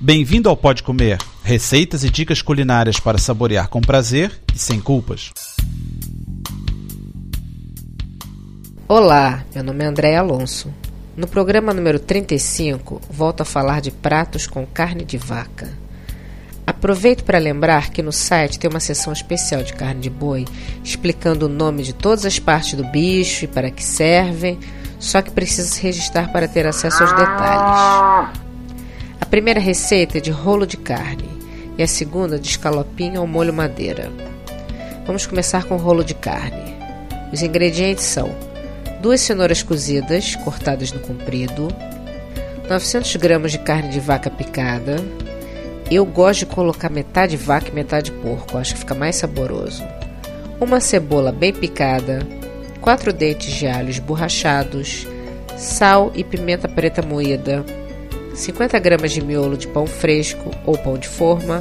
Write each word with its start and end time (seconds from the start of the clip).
Bem-vindo 0.00 0.48
ao 0.48 0.56
Pode 0.56 0.84
Comer, 0.84 1.18
receitas 1.42 2.04
e 2.04 2.08
dicas 2.08 2.40
culinárias 2.40 3.00
para 3.00 3.18
saborear 3.18 3.66
com 3.66 3.80
prazer 3.80 4.30
e 4.54 4.56
sem 4.58 4.80
culpas. 4.80 5.32
Olá, 8.86 9.42
meu 9.52 9.64
nome 9.64 9.82
é 9.82 9.88
André 9.88 10.14
Alonso. 10.14 10.72
No 11.16 11.26
programa 11.26 11.74
número 11.74 11.98
35, 11.98 13.00
volto 13.10 13.40
a 13.40 13.44
falar 13.44 13.80
de 13.80 13.90
pratos 13.90 14.46
com 14.46 14.64
carne 14.64 15.04
de 15.04 15.18
vaca. 15.18 15.68
Aproveito 16.64 17.24
para 17.24 17.38
lembrar 17.38 17.90
que 17.90 18.00
no 18.00 18.12
site 18.12 18.56
tem 18.56 18.70
uma 18.70 18.78
seção 18.78 19.12
especial 19.12 19.64
de 19.64 19.72
carne 19.72 20.00
de 20.00 20.10
boi 20.10 20.44
explicando 20.84 21.46
o 21.46 21.48
nome 21.48 21.82
de 21.82 21.92
todas 21.92 22.24
as 22.24 22.38
partes 22.38 22.74
do 22.74 22.84
bicho 22.84 23.46
e 23.46 23.48
para 23.48 23.68
que 23.68 23.82
servem, 23.82 24.60
só 25.00 25.20
que 25.20 25.32
precisa 25.32 25.66
se 25.66 25.82
registrar 25.82 26.30
para 26.30 26.46
ter 26.46 26.68
acesso 26.68 27.02
aos 27.02 27.12
detalhes. 27.12 28.47
Primeira 29.30 29.60
receita 29.60 30.16
é 30.16 30.20
de 30.22 30.30
rolo 30.30 30.66
de 30.66 30.78
carne 30.78 31.28
e 31.76 31.82
a 31.82 31.86
segunda 31.86 32.38
de 32.38 32.48
escalopinho 32.48 33.20
ao 33.20 33.26
molho 33.26 33.52
madeira. 33.52 34.10
Vamos 35.06 35.26
começar 35.26 35.64
com 35.64 35.74
o 35.74 35.78
rolo 35.78 36.02
de 36.02 36.14
carne. 36.14 36.74
Os 37.30 37.42
ingredientes 37.42 38.04
são 38.04 38.34
duas 39.02 39.20
cenouras 39.20 39.62
cozidas, 39.62 40.34
cortadas 40.36 40.92
no 40.92 41.00
comprido, 41.00 41.68
900 42.70 43.16
gramas 43.16 43.52
de 43.52 43.58
carne 43.58 43.90
de 43.90 44.00
vaca 44.00 44.30
picada, 44.30 44.96
eu 45.90 46.06
gosto 46.06 46.40
de 46.40 46.46
colocar 46.46 46.90
metade 46.90 47.36
vaca 47.36 47.68
e 47.68 47.74
metade 47.74 48.10
porco, 48.12 48.56
acho 48.56 48.74
que 48.74 48.80
fica 48.80 48.94
mais 48.94 49.16
saboroso. 49.16 49.84
Uma 50.58 50.80
cebola 50.80 51.32
bem 51.32 51.52
picada, 51.52 52.26
quatro 52.80 53.12
dentes 53.12 53.52
de 53.52 53.66
alho 53.66 53.90
esborrachados, 53.90 55.06
sal 55.56 56.12
e 56.14 56.24
pimenta 56.24 56.66
preta 56.66 57.02
moída, 57.02 57.64
50 58.38 58.78
gramas 58.78 59.10
de 59.10 59.20
miolo 59.20 59.56
de 59.56 59.66
pão 59.66 59.84
fresco 59.84 60.50
ou 60.64 60.78
pão 60.78 60.96
de 60.96 61.08
forma, 61.08 61.60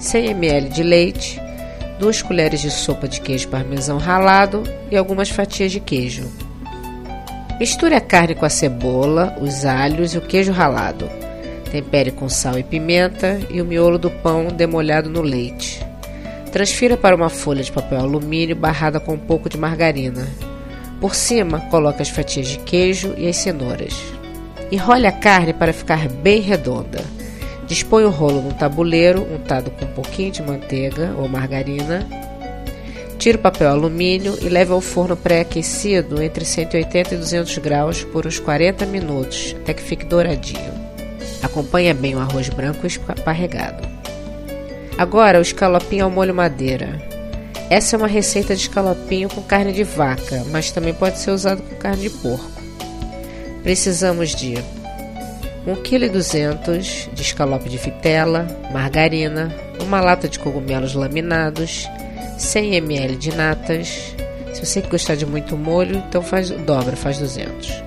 100 0.00 0.30
ml 0.30 0.68
de 0.70 0.82
leite, 0.82 1.40
duas 1.98 2.22
colheres 2.22 2.60
de 2.60 2.70
sopa 2.70 3.06
de 3.06 3.20
queijo 3.20 3.48
parmesão 3.48 3.98
ralado 3.98 4.62
e 4.90 4.96
algumas 4.96 5.28
fatias 5.28 5.70
de 5.70 5.78
queijo. 5.78 6.24
Misture 7.60 7.94
a 7.94 8.00
carne 8.00 8.34
com 8.34 8.46
a 8.46 8.50
cebola, 8.50 9.36
os 9.40 9.66
alhos 9.66 10.14
e 10.14 10.18
o 10.18 10.22
queijo 10.22 10.52
ralado. 10.52 11.08
Tempere 11.70 12.10
com 12.10 12.28
sal 12.30 12.58
e 12.58 12.62
pimenta 12.62 13.38
e 13.50 13.60
o 13.60 13.64
miolo 13.64 13.98
do 13.98 14.10
pão 14.10 14.48
demolhado 14.48 15.10
no 15.10 15.20
leite. 15.20 15.84
Transfira 16.50 16.96
para 16.96 17.14
uma 17.14 17.28
folha 17.28 17.62
de 17.62 17.72
papel 17.72 18.00
alumínio 18.00 18.56
barrada 18.56 18.98
com 18.98 19.14
um 19.14 19.18
pouco 19.18 19.50
de 19.50 19.58
margarina. 19.58 20.26
Por 20.98 21.14
cima, 21.14 21.60
coloque 21.70 22.00
as 22.00 22.08
fatias 22.08 22.48
de 22.48 22.58
queijo 22.60 23.14
e 23.18 23.28
as 23.28 23.36
cenouras. 23.36 24.15
Enrole 24.70 25.06
a 25.06 25.12
carne 25.12 25.52
para 25.52 25.72
ficar 25.72 26.08
bem 26.08 26.40
redonda. 26.40 27.04
Dispõe 27.66 28.04
o 28.04 28.10
rolo 28.10 28.42
num 28.42 28.50
tabuleiro 28.50 29.22
untado 29.32 29.70
com 29.70 29.84
um 29.84 29.92
pouquinho 29.92 30.32
de 30.32 30.42
manteiga 30.42 31.14
ou 31.18 31.28
margarina. 31.28 32.06
Tire 33.18 33.38
o 33.38 33.40
papel 33.40 33.70
alumínio 33.70 34.36
e 34.40 34.48
leve 34.48 34.72
ao 34.72 34.80
forno 34.80 35.16
pré-aquecido 35.16 36.22
entre 36.22 36.44
180 36.44 37.14
e 37.14 37.18
200 37.18 37.58
graus 37.58 38.04
por 38.04 38.26
uns 38.26 38.38
40 38.38 38.86
minutos, 38.86 39.56
até 39.60 39.74
que 39.74 39.82
fique 39.82 40.04
douradinho. 40.04 40.74
Acompanha 41.42 41.94
bem 41.94 42.14
o 42.14 42.20
arroz 42.20 42.48
branco 42.48 42.86
esparregado. 42.86 43.86
Agora 44.98 45.38
o 45.38 45.42
escalopinho 45.42 46.04
ao 46.04 46.10
molho 46.10 46.34
madeira. 46.34 47.00
Essa 47.68 47.96
é 47.96 47.98
uma 47.98 48.06
receita 48.06 48.54
de 48.54 48.62
escalopinho 48.62 49.28
com 49.28 49.42
carne 49.42 49.72
de 49.72 49.82
vaca, 49.82 50.44
mas 50.50 50.70
também 50.70 50.94
pode 50.94 51.18
ser 51.18 51.32
usado 51.32 51.62
com 51.62 51.74
carne 51.76 52.02
de 52.02 52.10
porco. 52.10 52.55
Precisamos 53.66 54.32
de 54.32 54.54
1,2 55.66 55.82
kg 55.82 57.12
de 57.12 57.20
escalope 57.20 57.68
de 57.68 57.76
vitela, 57.76 58.46
margarina, 58.72 59.52
uma 59.82 60.00
lata 60.00 60.28
de 60.28 60.38
cogumelos 60.38 60.94
laminados, 60.94 61.88
100 62.38 62.76
ml 62.76 63.16
de 63.16 63.34
natas. 63.34 64.14
Se 64.54 64.64
você 64.64 64.80
gostar 64.82 65.16
de 65.16 65.26
muito 65.26 65.56
molho, 65.56 65.96
então 65.96 66.22
faz 66.22 66.48
dobra, 66.48 66.94
faz 66.94 67.18
200. 67.18 67.82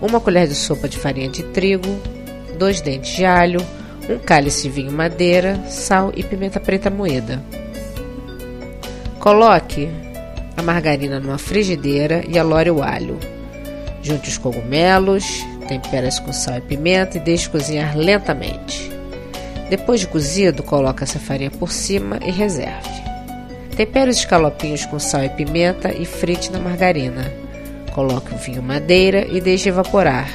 Uma 0.00 0.20
colher 0.20 0.46
de 0.46 0.54
sopa 0.54 0.88
de 0.88 0.96
farinha 0.96 1.28
de 1.28 1.42
trigo, 1.42 2.00
dois 2.56 2.80
dentes 2.80 3.16
de 3.16 3.24
alho, 3.24 3.60
um 4.08 4.20
cálice 4.20 4.62
de 4.62 4.70
vinho 4.70 4.92
madeira, 4.92 5.60
sal 5.66 6.12
e 6.14 6.22
pimenta 6.22 6.60
preta 6.60 6.90
moída. 6.90 7.42
Coloque 9.18 9.88
a 10.56 10.62
margarina 10.62 11.18
numa 11.18 11.38
frigideira 11.38 12.22
e 12.28 12.38
alore 12.38 12.70
o 12.70 12.84
alho. 12.84 13.18
Junte 14.02 14.28
os 14.28 14.38
cogumelos, 14.38 15.24
tempere-os 15.66 16.18
com 16.18 16.32
sal 16.32 16.58
e 16.58 16.60
pimenta 16.60 17.18
e 17.18 17.20
deixe 17.20 17.48
cozinhar 17.48 17.96
lentamente. 17.96 18.90
Depois 19.68 20.00
de 20.00 20.06
cozido, 20.06 20.62
coloque 20.62 21.02
essa 21.02 21.18
farinha 21.18 21.50
por 21.50 21.70
cima 21.70 22.18
e 22.24 22.30
reserve. 22.30 22.88
Tempere 23.76 24.10
os 24.10 24.18
escalopinhos 24.18 24.86
com 24.86 24.98
sal 24.98 25.24
e 25.24 25.28
pimenta 25.28 25.92
e 25.92 26.04
frite 26.04 26.50
na 26.50 26.58
margarina. 26.58 27.30
Coloque 27.94 28.34
o 28.34 28.38
vinho 28.38 28.62
madeira 28.62 29.26
e 29.26 29.40
deixe 29.40 29.68
evaporar. 29.68 30.28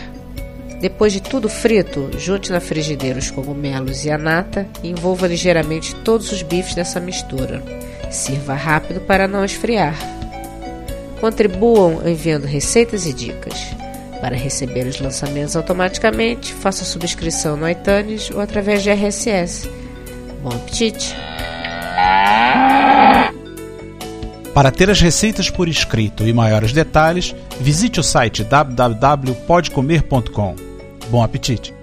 Depois 0.80 1.14
de 1.14 1.22
tudo 1.22 1.48
frito, 1.48 2.12
junte 2.18 2.52
na 2.52 2.60
frigideira 2.60 3.18
os 3.18 3.32
cogumelos 3.32 4.04
e 4.04 4.12
a 4.12 4.18
nata 4.18 4.68
e 4.84 4.90
envolva 4.90 5.28
ligeiramente 5.28 5.96
todos 5.96 6.32
os 6.32 6.42
bifes 6.42 6.76
nessa 6.76 7.00
mistura. 7.00 7.64
Sirva 8.12 8.54
rápido 8.54 9.00
para 9.00 9.28
não 9.28 9.46
esfriar. 9.46 9.96
Contribuam 11.24 12.06
enviando 12.06 12.44
receitas 12.44 13.06
e 13.06 13.14
dicas. 13.14 13.54
Para 14.20 14.36
receber 14.36 14.86
os 14.88 15.00
lançamentos 15.00 15.56
automaticamente, 15.56 16.54
faça 16.54 16.84
subscrição 16.84 17.56
no 17.56 17.70
iTunes 17.70 18.30
ou 18.30 18.42
através 18.42 18.84
de 18.84 18.92
RSS. 18.92 19.70
Bom 20.44 20.50
apetite! 20.50 21.16
Para 24.54 24.70
ter 24.70 24.90
as 24.90 25.00
receitas 25.00 25.50
por 25.50 25.70
escrito 25.70 26.28
e 26.28 26.34
maiores 26.34 26.74
detalhes, 26.74 27.34
visite 27.58 28.02
o 28.02 28.04
site 28.04 28.44
www.podcomer.com. 28.44 30.56
Bom 31.10 31.24
apetite! 31.24 31.74